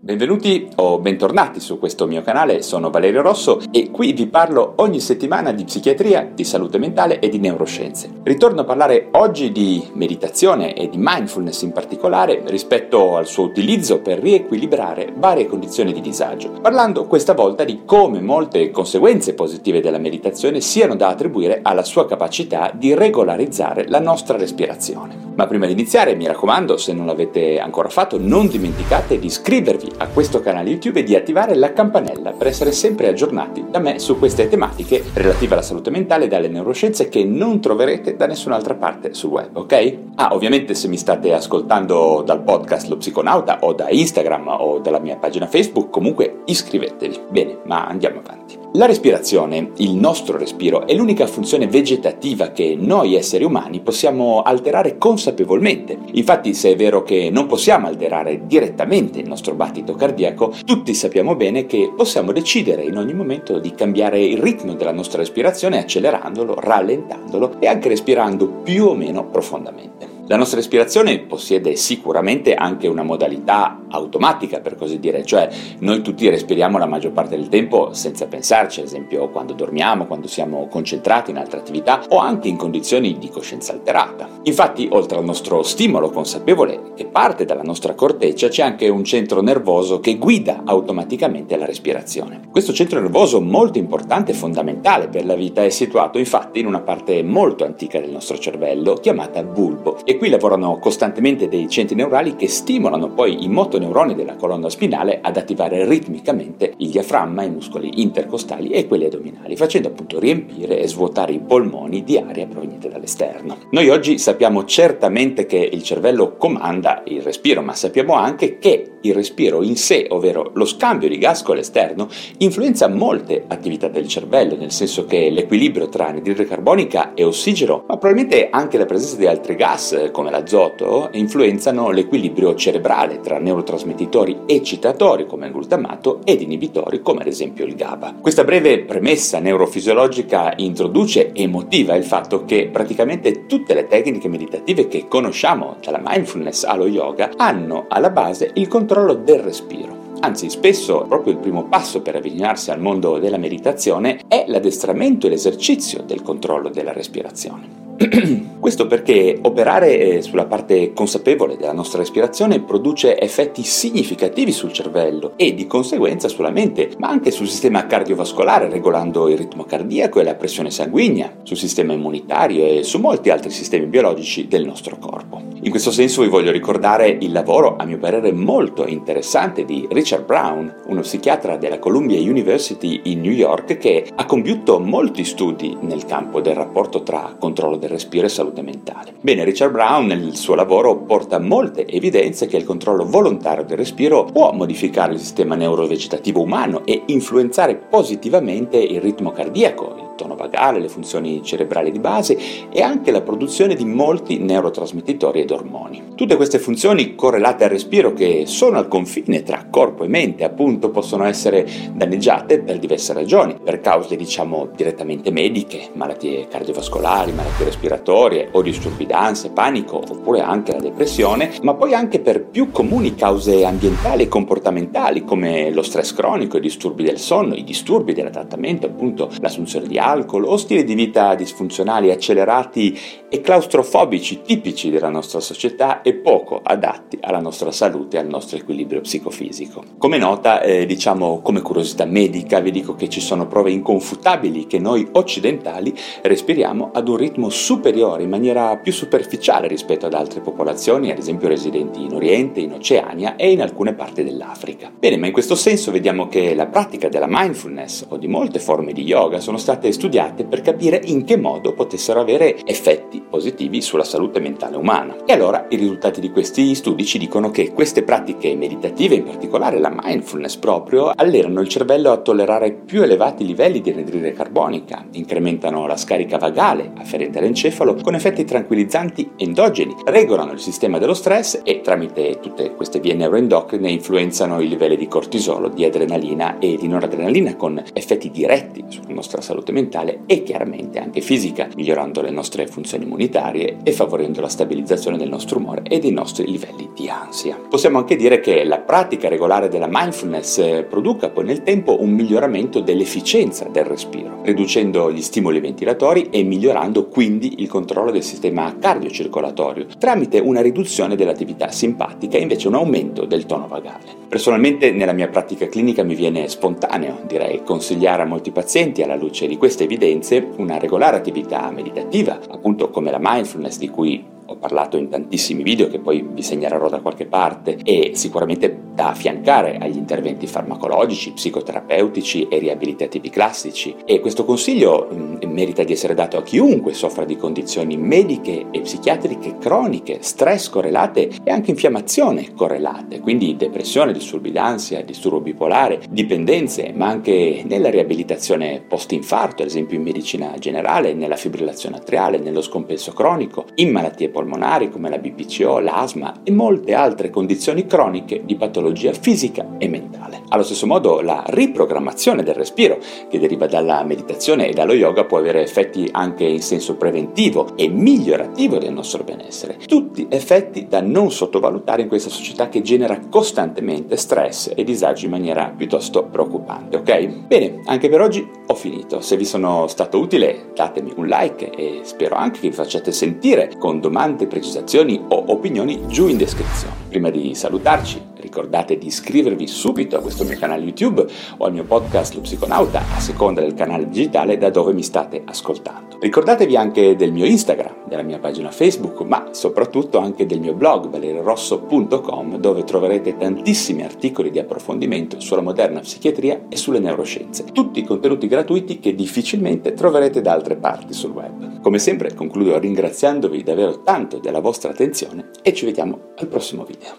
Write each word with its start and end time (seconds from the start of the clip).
Benvenuti 0.00 0.68
o 0.76 1.00
bentornati 1.00 1.58
su 1.58 1.76
questo 1.76 2.06
mio 2.06 2.22
canale, 2.22 2.62
sono 2.62 2.88
Valerio 2.88 3.20
Rosso 3.20 3.60
e 3.72 3.90
qui 3.90 4.12
vi 4.12 4.28
parlo 4.28 4.74
ogni 4.76 5.00
settimana 5.00 5.50
di 5.50 5.64
psichiatria, 5.64 6.30
di 6.32 6.44
salute 6.44 6.78
mentale 6.78 7.18
e 7.18 7.28
di 7.28 7.40
neuroscienze. 7.40 8.08
Ritorno 8.22 8.60
a 8.60 8.64
parlare 8.64 9.08
oggi 9.14 9.50
di 9.50 9.84
meditazione 9.94 10.74
e 10.74 10.88
di 10.88 10.98
mindfulness 11.00 11.62
in 11.62 11.72
particolare 11.72 12.42
rispetto 12.46 13.16
al 13.16 13.26
suo 13.26 13.46
utilizzo 13.46 14.00
per 14.00 14.20
riequilibrare 14.20 15.12
varie 15.16 15.46
condizioni 15.46 15.92
di 15.92 16.00
disagio, 16.00 16.52
parlando 16.52 17.06
questa 17.06 17.34
volta 17.34 17.64
di 17.64 17.80
come 17.84 18.20
molte 18.20 18.70
conseguenze 18.70 19.34
positive 19.34 19.80
della 19.80 19.98
meditazione 19.98 20.60
siano 20.60 20.94
da 20.94 21.08
attribuire 21.08 21.58
alla 21.60 21.82
sua 21.82 22.06
capacità 22.06 22.70
di 22.72 22.94
regolarizzare 22.94 23.88
la 23.88 23.98
nostra 23.98 24.38
respirazione. 24.38 25.26
Ma 25.34 25.46
prima 25.46 25.66
di 25.66 25.72
iniziare, 25.72 26.16
mi 26.16 26.26
raccomando, 26.26 26.76
se 26.76 26.92
non 26.92 27.06
l'avete 27.06 27.60
ancora 27.60 27.88
fatto, 27.88 28.18
non 28.18 28.48
dimenticate 28.48 29.20
di 29.20 29.26
iscrivervi 29.26 29.87
a 29.96 30.08
questo 30.08 30.40
canale 30.40 30.70
YouTube 30.70 31.00
e 31.00 31.02
di 31.02 31.14
attivare 31.14 31.54
la 31.54 31.72
campanella 31.72 32.32
per 32.32 32.46
essere 32.46 32.72
sempre 32.72 33.08
aggiornati 33.08 33.64
da 33.70 33.78
me 33.78 33.98
su 33.98 34.18
queste 34.18 34.48
tematiche 34.48 35.02
relative 35.14 35.54
alla 35.54 35.62
salute 35.62 35.90
mentale 35.90 36.24
e 36.24 36.28
dalle 36.28 36.48
neuroscienze 36.48 37.08
che 37.08 37.24
non 37.24 37.60
troverete 37.60 38.16
da 38.16 38.26
nessun'altra 38.26 38.74
parte 38.74 39.14
sul 39.14 39.30
web, 39.30 39.56
ok? 39.56 39.96
Ah, 40.16 40.34
ovviamente 40.34 40.74
se 40.74 40.88
mi 40.88 40.96
state 40.96 41.32
ascoltando 41.32 42.22
dal 42.24 42.42
podcast 42.42 42.88
Lo 42.88 42.96
Psiconauta 42.96 43.58
o 43.62 43.72
da 43.72 43.88
Instagram 43.90 44.48
o 44.48 44.78
dalla 44.78 44.98
mia 44.98 45.16
pagina 45.16 45.46
Facebook, 45.46 45.90
comunque 45.90 46.42
iscrivetevi. 46.44 47.20
Bene, 47.30 47.58
ma 47.64 47.86
andiamo 47.86 48.20
avanti. 48.20 48.58
La 48.74 48.84
respirazione, 48.84 49.70
il 49.78 49.94
nostro 49.94 50.36
respiro, 50.36 50.86
è 50.86 50.92
l'unica 50.92 51.26
funzione 51.26 51.66
vegetativa 51.66 52.48
che 52.48 52.76
noi 52.78 53.14
esseri 53.14 53.42
umani 53.42 53.80
possiamo 53.80 54.42
alterare 54.42 54.98
consapevolmente. 54.98 55.96
Infatti, 56.12 56.52
se 56.52 56.72
è 56.72 56.76
vero 56.76 57.02
che 57.02 57.30
non 57.30 57.46
possiamo 57.46 57.86
alterare 57.86 58.46
direttamente 58.46 59.20
il 59.20 59.26
nostro 59.26 59.54
battito 59.54 59.77
cardiaco, 59.84 60.54
tutti 60.64 60.94
sappiamo 60.94 61.34
bene 61.34 61.66
che 61.66 61.92
possiamo 61.96 62.32
decidere 62.32 62.82
in 62.82 62.96
ogni 62.96 63.14
momento 63.14 63.58
di 63.58 63.74
cambiare 63.74 64.20
il 64.20 64.38
ritmo 64.38 64.74
della 64.74 64.92
nostra 64.92 65.18
respirazione 65.18 65.78
accelerandolo, 65.78 66.54
rallentandolo 66.58 67.56
e 67.60 67.66
anche 67.66 67.88
respirando 67.88 68.48
più 68.48 68.86
o 68.86 68.94
meno 68.94 69.26
profondamente. 69.28 70.16
La 70.28 70.36
nostra 70.36 70.58
respirazione 70.58 71.20
possiede 71.20 71.74
sicuramente 71.74 72.54
anche 72.54 72.86
una 72.86 73.02
modalità 73.02 73.80
automatica, 73.88 74.60
per 74.60 74.74
così 74.74 74.98
dire, 74.98 75.24
cioè 75.24 75.48
noi 75.78 76.02
tutti 76.02 76.28
respiriamo 76.28 76.76
la 76.76 76.84
maggior 76.84 77.12
parte 77.12 77.34
del 77.34 77.48
tempo 77.48 77.94
senza 77.94 78.26
pensarci, 78.26 78.80
ad 78.80 78.86
esempio 78.86 79.30
quando 79.30 79.54
dormiamo, 79.54 80.04
quando 80.04 80.28
siamo 80.28 80.68
concentrati 80.68 81.30
in 81.30 81.38
altre 81.38 81.60
attività 81.60 82.02
o 82.10 82.18
anche 82.18 82.48
in 82.48 82.56
condizioni 82.56 83.16
di 83.16 83.30
coscienza 83.30 83.72
alterata. 83.72 84.28
Infatti, 84.42 84.86
oltre 84.92 85.16
al 85.16 85.24
nostro 85.24 85.62
stimolo 85.62 86.10
consapevole 86.10 86.92
che 86.94 87.06
parte 87.06 87.46
dalla 87.46 87.62
nostra 87.62 87.94
corteccia, 87.94 88.48
c'è 88.48 88.62
anche 88.62 88.86
un 88.90 89.04
centro 89.04 89.40
nervoso 89.40 89.66
che 90.00 90.16
guida 90.16 90.62
automaticamente 90.64 91.54
la 91.58 91.66
respirazione. 91.66 92.40
Questo 92.50 92.72
centro 92.72 93.00
nervoso 93.00 93.38
molto 93.38 93.76
importante 93.76 94.30
e 94.30 94.34
fondamentale 94.34 95.08
per 95.08 95.26
la 95.26 95.34
vita 95.34 95.62
è 95.62 95.68
situato 95.68 96.16
infatti 96.16 96.60
in 96.60 96.66
una 96.66 96.80
parte 96.80 97.22
molto 97.22 97.66
antica 97.66 98.00
del 98.00 98.10
nostro 98.10 98.38
cervello 98.38 98.94
chiamata 98.94 99.42
bulbo 99.42 99.98
e 100.06 100.16
qui 100.16 100.30
lavorano 100.30 100.78
costantemente 100.78 101.48
dei 101.48 101.68
centri 101.68 101.96
neurali 101.96 102.34
che 102.34 102.48
stimolano 102.48 103.12
poi 103.12 103.44
i 103.44 103.48
motoneuroni 103.48 104.14
della 104.14 104.36
colonna 104.36 104.70
spinale 104.70 105.18
ad 105.20 105.36
attivare 105.36 105.86
ritmicamente 105.86 106.72
il 106.78 106.88
diaframma, 106.88 107.42
i 107.42 107.50
muscoli 107.50 108.00
intercostali 108.00 108.70
e 108.70 108.86
quelli 108.86 109.04
addominali, 109.04 109.54
facendo 109.54 109.88
appunto 109.88 110.18
riempire 110.18 110.80
e 110.80 110.88
svuotare 110.88 111.32
i 111.32 111.40
polmoni 111.40 112.04
di 112.04 112.16
aria 112.16 112.46
proveniente 112.46 112.88
dall'esterno. 112.88 113.58
Noi 113.72 113.90
oggi 113.90 114.16
sappiamo 114.16 114.64
certamente 114.64 115.44
che 115.44 115.58
il 115.58 115.82
cervello 115.82 116.36
comanda 116.36 117.02
il 117.04 117.20
respiro, 117.20 117.60
ma 117.60 117.74
sappiamo 117.74 118.14
anche 118.14 118.58
che 118.58 118.92
il 119.02 119.14
respiro 119.14 119.57
in 119.62 119.76
sé, 119.76 120.06
ovvero 120.10 120.50
lo 120.54 120.64
scambio 120.64 121.08
di 121.08 121.18
gas 121.18 121.42
con 121.42 121.56
l'esterno, 121.56 122.08
influenza 122.38 122.88
molte 122.88 123.44
attività 123.46 123.88
del 123.88 124.08
cervello, 124.08 124.56
nel 124.56 124.72
senso 124.72 125.04
che 125.04 125.30
l'equilibrio 125.30 125.88
tra 125.88 126.08
anidride 126.08 126.46
carbonica 126.46 127.14
e 127.14 127.24
ossigeno, 127.24 127.84
ma 127.86 127.96
probabilmente 127.96 128.48
anche 128.50 128.78
la 128.78 128.86
presenza 128.86 129.16
di 129.16 129.26
altri 129.26 129.54
gas 129.54 130.08
come 130.12 130.30
l'azoto 130.30 131.08
influenzano 131.12 131.90
l'equilibrio 131.90 132.54
cerebrale 132.54 133.20
tra 133.20 133.38
neurotrasmettitori 133.38 134.40
eccitatori 134.46 135.26
come 135.26 135.46
il 135.46 135.52
glutamato 135.52 136.20
ed 136.24 136.40
inibitori 136.40 137.00
come 137.02 137.20
ad 137.20 137.26
esempio 137.26 137.64
il 137.64 137.74
GABA. 137.74 138.16
Questa 138.20 138.44
breve 138.44 138.80
premessa 138.80 139.38
neurofisiologica 139.38 140.54
introduce 140.56 141.32
e 141.32 141.46
motiva 141.46 141.94
il 141.94 142.04
fatto 142.04 142.44
che 142.44 142.68
praticamente 142.70 143.46
tutte 143.46 143.74
le 143.74 143.86
tecniche 143.86 144.28
meditative 144.28 144.88
che 144.88 145.06
conosciamo, 145.08 145.76
dalla 145.82 146.00
mindfulness 146.04 146.64
allo 146.64 146.86
yoga, 146.86 147.30
hanno 147.36 147.86
alla 147.88 148.10
base 148.10 148.50
il 148.54 148.68
controllo 148.68 149.14
del 149.14 149.42
respiro. 149.48 150.06
Anzi, 150.20 150.50
spesso 150.50 151.04
proprio 151.08 151.32
il 151.32 151.38
primo 151.38 151.64
passo 151.64 152.02
per 152.02 152.16
avvicinarsi 152.16 152.70
al 152.70 152.80
mondo 152.80 153.18
della 153.18 153.36
meditazione 153.36 154.20
è 154.26 154.44
l'addestramento 154.48 155.26
e 155.26 155.30
l'esercizio 155.30 156.02
del 156.02 156.22
controllo 156.22 156.68
della 156.70 156.92
respirazione. 156.92 157.86
Questo 158.60 158.86
perché 158.86 159.38
operare 159.42 159.98
eh, 159.98 160.22
sulla 160.22 160.46
parte 160.46 160.92
consapevole 160.92 161.56
della 161.56 161.72
nostra 161.72 161.98
respirazione 161.98 162.60
produce 162.60 163.18
effetti 163.18 163.62
significativi 163.62 164.52
sul 164.52 164.72
cervello 164.72 165.32
e 165.36 165.54
di 165.54 165.66
conseguenza 165.66 166.28
sulla 166.28 166.50
mente, 166.50 166.90
ma 166.98 167.08
anche 167.08 167.30
sul 167.30 167.48
sistema 167.48 167.86
cardiovascolare, 167.86 168.68
regolando 168.68 169.28
il 169.28 169.38
ritmo 169.38 169.64
cardiaco 169.64 170.20
e 170.20 170.24
la 170.24 170.34
pressione 170.34 170.70
sanguigna, 170.70 171.38
sul 171.42 171.56
sistema 171.56 171.92
immunitario 171.92 172.66
e 172.66 172.82
su 172.82 172.98
molti 172.98 173.30
altri 173.30 173.50
sistemi 173.50 173.86
biologici 173.86 174.46
del 174.46 174.64
nostro 174.64 174.96
corpo. 174.98 175.47
In 175.60 175.70
questo 175.70 175.90
senso 175.90 176.22
vi 176.22 176.28
voglio 176.28 176.52
ricordare 176.52 177.08
il 177.08 177.32
lavoro, 177.32 177.74
a 177.76 177.84
mio 177.84 177.98
parere 177.98 178.30
molto 178.32 178.86
interessante, 178.86 179.64
di 179.64 179.88
Richard 179.90 180.24
Brown, 180.24 180.72
uno 180.86 181.00
psichiatra 181.00 181.56
della 181.56 181.80
Columbia 181.80 182.20
University 182.20 183.00
in 183.04 183.20
New 183.20 183.32
York 183.32 183.76
che 183.76 184.06
ha 184.14 184.24
compiuto 184.24 184.78
molti 184.78 185.24
studi 185.24 185.76
nel 185.80 186.04
campo 186.04 186.40
del 186.40 186.54
rapporto 186.54 187.02
tra 187.02 187.34
controllo 187.38 187.76
del 187.76 187.90
respiro 187.90 188.26
e 188.26 188.30
salute 188.30 188.62
mentale. 188.62 189.14
Bene, 189.20 189.42
Richard 189.42 189.72
Brown 189.72 190.06
nel 190.06 190.36
suo 190.36 190.54
lavoro 190.54 190.96
porta 190.96 191.40
molte 191.40 191.86
evidenze 191.86 192.46
che 192.46 192.56
il 192.56 192.64
controllo 192.64 193.04
volontario 193.04 193.64
del 193.64 193.78
respiro 193.78 194.24
può 194.24 194.52
modificare 194.52 195.14
il 195.14 195.18
sistema 195.18 195.56
neurovegetativo 195.56 196.40
umano 196.40 196.86
e 196.86 197.02
influenzare 197.06 197.74
positivamente 197.74 198.76
il 198.76 199.00
ritmo 199.00 199.32
cardiaco, 199.32 200.07
tono 200.18 200.34
vagale, 200.34 200.80
le 200.80 200.88
funzioni 200.88 201.40
cerebrali 201.44 201.92
di 201.92 202.00
base 202.00 202.36
e 202.70 202.82
anche 202.82 203.12
la 203.12 203.22
produzione 203.22 203.76
di 203.76 203.84
molti 203.84 204.38
neurotrasmettitori 204.38 205.40
ed 205.40 205.52
ormoni. 205.52 206.02
Tutte 206.16 206.34
queste 206.34 206.58
funzioni 206.58 207.14
correlate 207.14 207.62
al 207.64 207.70
respiro 207.70 208.12
che 208.12 208.42
sono 208.46 208.78
al 208.78 208.88
confine 208.88 209.44
tra 209.44 209.66
corpo 209.70 210.02
e 210.02 210.08
mente 210.08 210.42
appunto 210.42 210.90
possono 210.90 211.24
essere 211.24 211.64
danneggiate 211.92 212.60
per 212.60 212.80
diverse 212.80 213.12
ragioni, 213.12 213.56
per 213.62 213.80
cause 213.80 214.16
diciamo 214.16 214.70
direttamente 214.74 215.30
mediche, 215.30 215.90
malattie 215.92 216.48
cardiovascolari, 216.48 217.32
malattie 217.32 217.66
respiratorie 217.66 218.48
o 218.50 218.60
disturbi 218.60 219.06
d'ansia, 219.06 219.50
panico 219.50 220.02
oppure 220.08 220.40
anche 220.40 220.72
la 220.72 220.80
depressione, 220.80 221.52
ma 221.62 221.74
poi 221.74 221.94
anche 221.94 222.18
per 222.18 222.46
più 222.46 222.72
comuni 222.72 223.14
cause 223.14 223.64
ambientali 223.64 224.24
e 224.24 224.28
comportamentali 224.28 225.22
come 225.22 225.70
lo 225.70 225.82
stress 225.82 226.12
cronico, 226.12 226.56
i 226.56 226.60
disturbi 226.60 227.04
del 227.04 227.18
sonno, 227.18 227.54
i 227.54 227.62
disturbi 227.62 228.14
dell'adattamento, 228.14 228.86
appunto 228.86 229.30
l'assunzione 229.38 229.86
di 229.86 229.98
alcol 230.08 230.44
o 230.44 230.56
stili 230.56 230.84
di 230.84 230.94
vita 230.94 231.34
disfunzionali 231.34 232.10
accelerati 232.10 232.98
e 233.28 233.40
claustrofobici 233.40 234.40
tipici 234.42 234.90
della 234.90 235.10
nostra 235.10 235.40
società 235.40 236.00
e 236.00 236.14
poco 236.14 236.60
adatti 236.62 237.18
alla 237.20 237.40
nostra 237.40 237.70
salute 237.70 238.16
e 238.16 238.20
al 238.20 238.26
nostro 238.26 238.56
equilibrio 238.56 239.02
psicofisico. 239.02 239.82
Come 239.98 240.16
nota, 240.16 240.62
eh, 240.62 240.86
diciamo 240.86 241.40
come 241.42 241.60
curiosità 241.60 242.06
medica, 242.06 242.60
vi 242.60 242.70
dico 242.70 242.94
che 242.94 243.08
ci 243.08 243.20
sono 243.20 243.46
prove 243.46 243.70
inconfutabili 243.70 244.66
che 244.66 244.78
noi 244.78 245.06
occidentali 245.12 245.94
respiriamo 246.22 246.90
ad 246.92 247.08
un 247.08 247.16
ritmo 247.16 247.50
superiore, 247.50 248.22
in 248.22 248.30
maniera 248.30 248.76
più 248.76 248.92
superficiale 248.92 249.68
rispetto 249.68 250.06
ad 250.06 250.14
altre 250.14 250.40
popolazioni, 250.40 251.10
ad 251.10 251.18
esempio 251.18 251.48
residenti 251.48 252.02
in 252.02 252.14
Oriente, 252.14 252.60
in 252.60 252.72
Oceania 252.72 253.36
e 253.36 253.50
in 253.50 253.60
alcune 253.60 253.92
parti 253.94 254.24
dell'Africa. 254.24 254.90
Bene, 254.96 255.18
ma 255.18 255.26
in 255.26 255.32
questo 255.32 255.54
senso 255.54 255.90
vediamo 255.90 256.28
che 256.28 256.54
la 256.54 256.66
pratica 256.66 257.08
della 257.08 257.26
mindfulness 257.28 258.06
o 258.08 258.16
di 258.16 258.26
molte 258.26 258.58
forme 258.58 258.92
di 258.92 259.02
yoga 259.02 259.40
sono 259.40 259.58
state 259.58 259.88
studiate 259.98 260.44
per 260.44 260.60
capire 260.60 261.00
in 261.04 261.24
che 261.24 261.36
modo 261.36 261.74
potessero 261.74 262.20
avere 262.20 262.64
effetti 262.64 263.20
positivi 263.20 263.82
sulla 263.82 264.04
salute 264.04 264.38
mentale 264.38 264.76
umana. 264.76 265.16
E 265.26 265.32
allora 265.32 265.66
i 265.70 265.76
risultati 265.76 266.20
di 266.20 266.30
questi 266.30 266.74
studi 266.76 267.04
ci 267.04 267.18
dicono 267.18 267.50
che 267.50 267.72
queste 267.72 268.04
pratiche 268.04 268.54
meditative, 268.54 269.16
in 269.16 269.24
particolare 269.24 269.80
la 269.80 269.92
mindfulness 269.94 270.56
proprio, 270.56 271.10
allenano 271.14 271.60
il 271.60 271.68
cervello 271.68 272.12
a 272.12 272.18
tollerare 272.18 272.72
più 272.72 273.02
elevati 273.02 273.44
livelli 273.44 273.80
di 273.80 273.90
anidride 273.90 274.32
carbonica, 274.32 275.04
incrementano 275.12 275.86
la 275.86 275.96
scarica 275.96 276.38
vagale 276.38 276.92
afferente 276.96 277.38
all'encefalo 277.38 277.96
con 277.96 278.14
effetti 278.14 278.44
tranquillizzanti 278.44 279.32
endogeni, 279.36 279.96
regolano 280.04 280.52
il 280.52 280.60
sistema 280.60 280.98
dello 280.98 281.14
stress 281.14 281.60
e 281.64 281.80
tramite 281.80 282.38
tutte 282.40 282.74
queste 282.74 283.00
vie 283.00 283.14
neuroendocrine 283.14 283.90
influenzano 283.90 284.60
i 284.60 284.68
livelli 284.68 284.96
di 284.96 285.08
cortisolo, 285.08 285.68
di 285.68 285.84
adrenalina 285.84 286.58
e 286.58 286.76
di 286.76 286.86
noradrenalina 286.86 287.56
con 287.56 287.82
effetti 287.92 288.30
diretti 288.30 288.84
sulla 288.88 289.12
nostra 289.12 289.40
salute 289.40 289.72
mentale 289.72 289.86
e 290.26 290.42
chiaramente 290.42 290.98
anche 290.98 291.20
fisica, 291.20 291.68
migliorando 291.74 292.20
le 292.20 292.30
nostre 292.30 292.66
funzioni 292.66 293.04
immunitarie 293.04 293.78
e 293.82 293.92
favorendo 293.92 294.40
la 294.40 294.48
stabilizzazione 294.48 295.16
del 295.16 295.28
nostro 295.28 295.58
umore 295.58 295.82
e 295.82 295.98
dei 295.98 296.12
nostri 296.12 296.46
livelli 296.50 296.90
di 296.94 297.08
ansia. 297.08 297.58
Possiamo 297.68 297.98
anche 297.98 298.16
dire 298.16 298.40
che 298.40 298.64
la 298.64 298.78
pratica 298.78 299.28
regolare 299.28 299.68
della 299.68 299.88
mindfulness 299.90 300.58
eh, 300.58 300.86
produca 300.88 301.30
poi 301.30 301.44
nel 301.44 301.62
tempo 301.62 302.00
un 302.02 302.10
miglioramento 302.10 302.80
dell'efficienza 302.80 303.66
del 303.68 303.84
respiro, 303.84 304.40
riducendo 304.42 305.10
gli 305.10 305.22
stimoli 305.22 305.60
ventilatori 305.60 306.28
e 306.30 306.42
migliorando 306.42 307.06
quindi 307.08 307.60
il 307.60 307.68
controllo 307.68 308.10
del 308.10 308.22
sistema 308.22 308.76
cardiocircolatorio 308.78 309.86
tramite 309.98 310.38
una 310.38 310.60
riduzione 310.60 311.16
dell'attività 311.16 311.70
simpatica 311.70 312.36
e 312.36 312.42
invece 312.42 312.68
un 312.68 312.74
aumento 312.74 313.24
del 313.24 313.46
tono 313.46 313.66
vagale. 313.66 314.26
Personalmente 314.28 314.90
nella 314.90 315.12
mia 315.12 315.28
pratica 315.28 315.68
clinica 315.68 316.02
mi 316.02 316.14
viene 316.14 316.48
spontaneo, 316.48 317.20
direi, 317.26 317.62
consigliare 317.64 318.22
a 318.22 318.26
molti 318.26 318.50
pazienti 318.50 319.02
alla 319.02 319.16
luce 319.16 319.46
di 319.46 319.56
queste 319.78 319.84
evidenze 319.84 320.48
una 320.56 320.76
regolare 320.76 321.16
attività 321.16 321.70
meditativa, 321.70 322.40
appunto 322.48 322.90
come 322.90 323.12
la 323.12 323.18
mindfulness 323.20 323.78
di 323.78 323.88
cui 323.88 324.24
ho 324.50 324.56
parlato 324.56 324.96
in 324.96 325.08
tantissimi 325.08 325.62
video 325.62 325.88
che 325.88 325.98
poi 325.98 326.26
vi 326.26 326.42
segnalerò 326.42 326.88
da 326.88 327.00
qualche 327.00 327.26
parte 327.26 327.78
e 327.84 328.12
sicuramente 328.14 328.86
da 328.94 329.10
affiancare 329.10 329.76
agli 329.78 329.96
interventi 329.96 330.46
farmacologici, 330.46 331.32
psicoterapeutici 331.32 332.48
e 332.48 332.58
riabilitativi 332.58 333.28
classici. 333.30 333.94
E 334.04 334.20
questo 334.20 334.44
consiglio 334.44 335.06
mh, 335.10 335.46
mm, 335.46 335.52
merita 335.52 335.84
di 335.84 335.92
essere 335.92 336.14
dato 336.14 336.38
a 336.38 336.42
chiunque 336.42 336.94
soffra 336.94 337.24
di 337.24 337.36
condizioni 337.36 337.96
mediche 337.96 338.66
e 338.70 338.80
psichiatriche 338.80 339.58
croniche, 339.58 340.18
stress 340.20 340.68
correlate 340.70 341.30
e 341.44 341.50
anche 341.50 341.70
infiammazione 341.70 342.54
correlate, 342.54 343.20
quindi 343.20 343.54
depressione, 343.54 344.12
disturbi 344.12 344.50
d'ansia, 344.50 345.02
disturbo 345.02 345.40
bipolare, 345.40 346.00
dipendenze, 346.08 346.92
ma 346.94 347.06
anche 347.06 347.62
nella 347.66 347.90
riabilitazione 347.90 348.82
post-infarto, 348.86 349.62
ad 349.62 349.68
esempio 349.68 349.96
in 349.96 350.02
medicina 350.02 350.54
generale, 350.58 351.12
nella 351.12 351.36
fibrillazione 351.36 351.96
atriale, 351.96 352.38
nello 352.38 352.62
scompenso 352.62 353.12
cronico, 353.12 353.66
in 353.76 353.90
malattie 353.90 354.30
polmonari 354.38 354.88
come 354.88 355.10
la 355.10 355.18
BPCO, 355.18 355.80
l'asma 355.80 356.42
e 356.44 356.52
molte 356.52 356.94
altre 356.94 357.28
condizioni 357.28 357.86
croniche 357.86 358.42
di 358.44 358.54
patologia 358.54 359.12
fisica 359.12 359.66
e 359.78 359.88
mentale. 359.88 360.42
Allo 360.50 360.62
stesso 360.62 360.86
modo 360.86 361.20
la 361.20 361.42
riprogrammazione 361.48 362.44
del 362.44 362.54
respiro 362.54 362.98
che 363.28 363.40
deriva 363.40 363.66
dalla 363.66 364.04
meditazione 364.04 364.68
e 364.68 364.72
dallo 364.72 364.92
yoga 364.92 365.24
può 365.24 365.38
avere 365.38 365.62
effetti 365.62 366.08
anche 366.12 366.44
in 366.44 366.62
senso 366.62 366.94
preventivo 366.94 367.76
e 367.76 367.88
migliorativo 367.88 368.78
del 368.78 368.92
nostro 368.92 369.24
benessere. 369.24 369.78
Tutti 369.84 370.28
effetti 370.30 370.86
da 370.88 371.00
non 371.00 371.32
sottovalutare 371.32 372.02
in 372.02 372.08
questa 372.08 372.30
società 372.30 372.68
che 372.68 372.80
genera 372.80 373.18
costantemente 373.28 374.16
stress 374.16 374.70
e 374.74 374.84
disagi 374.84 375.24
in 375.24 375.32
maniera 375.32 375.72
piuttosto 375.76 376.24
preoccupante, 376.24 376.96
ok? 376.96 377.26
Bene, 377.46 377.80
anche 377.86 378.08
per 378.08 378.20
oggi 378.20 378.48
ho 378.66 378.74
finito. 378.74 379.20
Se 379.20 379.36
vi 379.36 379.44
sono 379.44 379.88
stato 379.88 380.18
utile 380.18 380.70
datemi 380.74 381.12
un 381.16 381.26
like 381.26 381.70
e 381.70 382.00
spero 382.04 382.36
anche 382.36 382.60
che 382.60 382.68
vi 382.68 382.74
facciate 382.74 383.10
sentire 383.10 383.72
con 383.78 384.00
domande 384.00 384.26
domande, 384.28 384.46
precisazioni 384.46 385.24
o 385.28 385.44
opinioni 385.48 386.06
giù 386.08 386.28
in 386.28 386.36
descrizione. 386.36 386.94
Prima 387.08 387.30
di 387.30 387.54
salutarci, 387.54 388.20
ricordate 388.36 388.98
di 388.98 389.06
iscrivervi 389.06 389.66
subito 389.66 390.16
a 390.16 390.20
questo 390.20 390.44
mio 390.44 390.58
canale 390.58 390.84
YouTube 390.84 391.26
o 391.56 391.64
al 391.64 391.72
mio 391.72 391.84
podcast 391.84 392.34
Lo 392.34 392.42
Psiconauta, 392.42 393.02
a 393.16 393.20
seconda 393.20 393.62
del 393.62 393.74
canale 393.74 394.08
digitale 394.08 394.58
da 394.58 394.68
dove 394.68 394.92
mi 394.92 395.02
state 395.02 395.42
ascoltando. 395.44 396.18
Ricordatevi 396.20 396.76
anche 396.76 397.16
del 397.16 397.32
mio 397.32 397.46
Instagram, 397.46 398.06
della 398.06 398.22
mia 398.22 398.38
pagina 398.38 398.70
Facebook, 398.70 399.20
ma 399.22 399.48
soprattutto 399.52 400.18
anche 400.18 400.44
del 400.46 400.60
mio 400.60 400.74
blog 400.74 401.08
valeriorosso.com 401.08 402.58
dove 402.58 402.84
troverete 402.84 403.36
tantissimi 403.36 404.02
articoli 404.02 404.50
di 404.50 404.58
approfondimento 404.58 405.40
sulla 405.40 405.62
moderna 405.62 406.00
psichiatria 406.00 406.66
e 406.68 406.76
sulle 406.76 406.98
neuroscienze. 406.98 407.64
Tutti 407.72 408.04
contenuti 408.04 408.48
gratuiti 408.48 408.98
che 408.98 409.14
difficilmente 409.14 409.94
troverete 409.94 410.42
da 410.42 410.52
altre 410.52 410.76
parti 410.76 411.12
sul 411.14 411.30
web. 411.30 411.67
Come 411.88 412.00
sempre 412.00 412.34
concludo 412.34 412.78
ringraziandovi 412.78 413.62
davvero 413.62 414.02
tanto 414.02 414.36
della 414.40 414.60
vostra 414.60 414.90
attenzione 414.90 415.52
e 415.62 415.72
ci 415.72 415.86
vediamo 415.86 416.34
al 416.36 416.46
prossimo 416.46 416.84
video. 416.84 417.16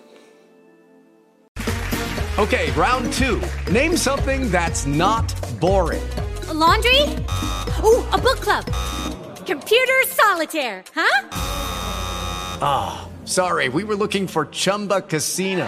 Ok, 2.36 2.74
round 2.76 3.12
2. 3.18 3.40
Name 3.72 3.98
something 3.98 4.48
that's 4.52 4.86
not 4.86 5.34
boring. 5.58 6.08
A 6.50 6.54
laundry? 6.54 7.02
Ooh, 7.82 8.06
a 8.12 8.18
book 8.20 8.38
club. 8.42 8.64
Computer 9.44 10.06
solitaire, 10.06 10.84
huh? 10.94 11.28
Ah, 12.62 13.08
oh, 13.08 13.26
sorry, 13.26 13.70
we 13.70 13.84
were 13.84 13.98
looking 13.98 14.28
for 14.28 14.46
Chumba 14.52 15.02
Casino. 15.02 15.68